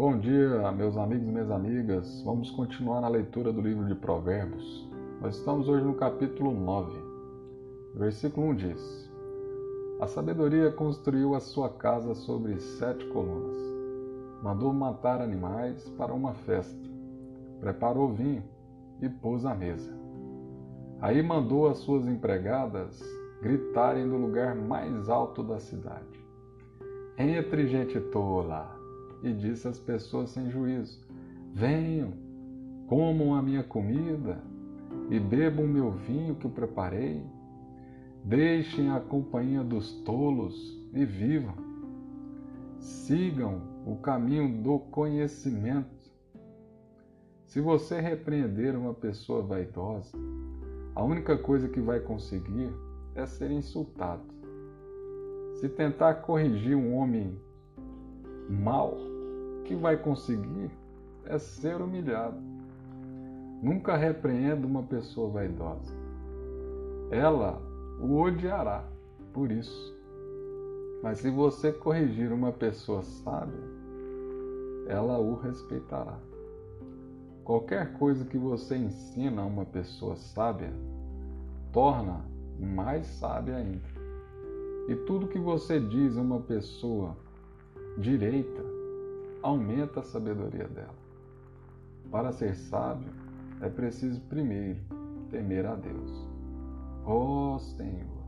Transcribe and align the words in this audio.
Bom 0.00 0.18
dia, 0.18 0.72
meus 0.72 0.96
amigos 0.96 1.28
e 1.28 1.30
minhas 1.30 1.50
amigas. 1.50 2.22
Vamos 2.24 2.50
continuar 2.52 3.02
na 3.02 3.08
leitura 3.08 3.52
do 3.52 3.60
livro 3.60 3.84
de 3.84 3.94
Provérbios. 3.94 4.88
Nós 5.20 5.36
estamos 5.36 5.68
hoje 5.68 5.84
no 5.84 5.92
capítulo 5.92 6.54
9. 6.54 6.98
Versículo 7.96 8.46
1 8.46 8.54
diz: 8.54 9.12
A 10.00 10.06
sabedoria 10.06 10.72
construiu 10.72 11.34
a 11.34 11.40
sua 11.40 11.68
casa 11.68 12.14
sobre 12.14 12.58
sete 12.58 13.04
colunas. 13.08 13.58
Mandou 14.42 14.72
matar 14.72 15.20
animais 15.20 15.86
para 15.98 16.14
uma 16.14 16.32
festa. 16.32 16.88
Preparou 17.60 18.08
vinho 18.08 18.42
e 19.02 19.08
pôs 19.10 19.44
à 19.44 19.54
mesa. 19.54 19.94
Aí 21.02 21.22
mandou 21.22 21.68
as 21.68 21.76
suas 21.76 22.06
empregadas 22.06 22.98
gritarem 23.42 24.08
do 24.08 24.16
lugar 24.16 24.54
mais 24.54 25.10
alto 25.10 25.42
da 25.42 25.58
cidade. 25.58 26.26
Entre 27.18 27.68
gente 27.68 28.00
tola! 28.10 28.79
E 29.22 29.32
disse 29.32 29.68
às 29.68 29.78
pessoas 29.78 30.30
sem 30.30 30.50
juízo: 30.50 30.98
Venham, 31.52 32.12
comam 32.86 33.34
a 33.34 33.42
minha 33.42 33.62
comida 33.62 34.42
e 35.10 35.18
bebam 35.18 35.64
o 35.64 35.68
meu 35.68 35.90
vinho 35.92 36.34
que 36.34 36.46
eu 36.46 36.50
preparei. 36.50 37.22
Deixem 38.24 38.90
a 38.90 39.00
companhia 39.00 39.64
dos 39.64 39.92
tolos 40.02 40.78
e 40.92 41.04
vivam. 41.04 41.54
Sigam 42.78 43.62
o 43.86 43.96
caminho 43.96 44.62
do 44.62 44.78
conhecimento. 44.78 46.00
Se 47.44 47.60
você 47.60 48.00
repreender 48.00 48.76
uma 48.76 48.94
pessoa 48.94 49.42
vaidosa, 49.42 50.16
a 50.94 51.02
única 51.02 51.36
coisa 51.36 51.68
que 51.68 51.80
vai 51.80 52.00
conseguir 52.00 52.70
é 53.14 53.26
ser 53.26 53.50
insultado. 53.50 54.22
Se 55.54 55.68
tentar 55.68 56.14
corrigir 56.14 56.76
um 56.76 56.94
homem 56.94 57.36
mau, 58.48 58.94
o 58.94 59.62
que 59.64 59.74
vai 59.74 59.96
conseguir 59.96 60.70
é 61.26 61.38
ser 61.38 61.80
humilhado. 61.80 62.36
Nunca 63.62 63.96
repreenda 63.96 64.66
uma 64.66 64.82
pessoa 64.82 65.30
vaidosa. 65.30 65.94
Ela 67.10 67.60
o 68.00 68.18
odiará 68.20 68.84
por 69.32 69.50
isso. 69.50 69.94
Mas 71.02 71.18
se 71.18 71.30
você 71.30 71.72
corrigir 71.72 72.32
uma 72.32 72.52
pessoa 72.52 73.02
sábia, 73.02 73.62
ela 74.86 75.18
o 75.18 75.34
respeitará. 75.36 76.18
Qualquer 77.44 77.94
coisa 77.94 78.24
que 78.24 78.38
você 78.38 78.76
ensina 78.76 79.42
a 79.42 79.46
uma 79.46 79.64
pessoa 79.64 80.16
sábia 80.16 80.72
torna 81.72 82.24
mais 82.58 83.06
sábia 83.06 83.56
ainda. 83.56 83.88
E 84.88 84.94
tudo 85.06 85.28
que 85.28 85.38
você 85.38 85.80
diz 85.80 86.16
a 86.16 86.20
uma 86.20 86.40
pessoa 86.40 87.16
direita 88.00 88.64
aumenta 89.42 90.00
a 90.00 90.04
sabedoria 90.04 90.66
dela. 90.66 90.98
Para 92.10 92.32
ser 92.32 92.54
sábio, 92.56 93.12
é 93.60 93.68
preciso 93.68 94.20
primeiro 94.22 94.80
temer 95.30 95.66
a 95.66 95.74
Deus. 95.74 96.28
Ó 97.04 97.54
oh, 97.54 97.58
Senhor! 97.58 98.20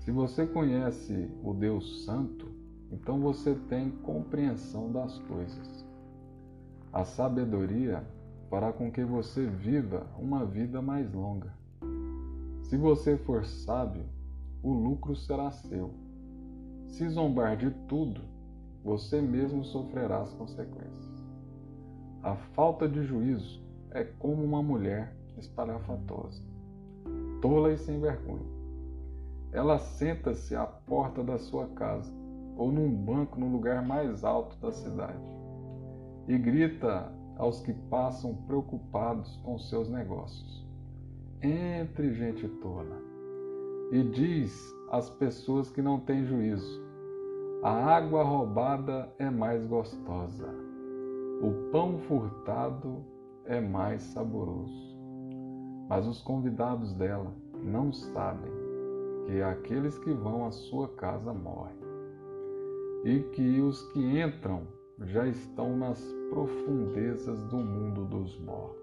Se 0.00 0.10
você 0.10 0.46
conhece 0.46 1.30
o 1.44 1.52
Deus 1.52 2.04
Santo, 2.04 2.48
então 2.90 3.20
você 3.20 3.54
tem 3.68 3.90
compreensão 3.90 4.90
das 4.90 5.18
coisas. 5.20 5.86
A 6.92 7.04
sabedoria 7.04 8.04
fará 8.50 8.72
com 8.72 8.90
que 8.90 9.04
você 9.04 9.46
viva 9.46 10.06
uma 10.18 10.44
vida 10.44 10.82
mais 10.82 11.12
longa. 11.12 11.52
Se 12.64 12.76
você 12.76 13.16
for 13.18 13.44
sábio, 13.44 14.04
o 14.62 14.72
lucro 14.72 15.14
será 15.14 15.50
seu. 15.50 15.90
Se 16.88 17.08
zombar 17.08 17.56
de 17.56 17.70
tudo, 17.86 18.31
você 18.84 19.20
mesmo 19.20 19.64
sofrerá 19.64 20.20
as 20.20 20.32
consequências. 20.34 21.12
A 22.22 22.36
falta 22.36 22.88
de 22.88 23.02
juízo 23.02 23.62
é 23.90 24.04
como 24.04 24.42
uma 24.44 24.62
mulher 24.62 25.14
espalhafatosa, 25.38 26.42
tola 27.40 27.72
e 27.72 27.78
sem 27.78 28.00
vergonha. 28.00 28.50
Ela 29.52 29.78
senta-se 29.78 30.54
à 30.54 30.66
porta 30.66 31.22
da 31.22 31.38
sua 31.38 31.66
casa 31.68 32.12
ou 32.56 32.70
num 32.70 32.90
banco 32.94 33.38
no 33.38 33.48
lugar 33.48 33.86
mais 33.86 34.24
alto 34.24 34.56
da 34.58 34.72
cidade 34.72 35.42
e 36.28 36.38
grita 36.38 37.12
aos 37.36 37.60
que 37.60 37.72
passam 37.72 38.34
preocupados 38.46 39.36
com 39.38 39.58
seus 39.58 39.88
negócios 39.88 40.66
entre 41.42 42.14
gente 42.14 42.46
tola 42.60 43.02
e 43.90 44.02
diz 44.04 44.72
às 44.90 45.10
pessoas 45.10 45.70
que 45.70 45.82
não 45.82 45.98
têm 45.98 46.24
juízo: 46.24 46.80
a 47.62 47.70
água 47.70 48.24
roubada 48.24 49.08
é 49.20 49.30
mais 49.30 49.64
gostosa, 49.68 50.48
o 51.40 51.70
pão 51.70 51.96
furtado 51.96 53.04
é 53.44 53.60
mais 53.60 54.02
saboroso. 54.02 54.98
Mas 55.88 56.04
os 56.08 56.20
convidados 56.22 56.92
dela 56.94 57.32
não 57.62 57.92
sabem 57.92 58.50
que 59.26 59.40
aqueles 59.40 59.96
que 59.98 60.12
vão 60.12 60.44
à 60.44 60.50
sua 60.50 60.88
casa 60.88 61.32
morrem 61.32 61.78
e 63.04 63.20
que 63.30 63.60
os 63.60 63.80
que 63.92 64.20
entram 64.20 64.62
já 65.04 65.24
estão 65.28 65.76
nas 65.76 66.02
profundezas 66.30 67.44
do 67.44 67.58
mundo 67.58 68.04
dos 68.06 68.36
mortos. 68.40 68.81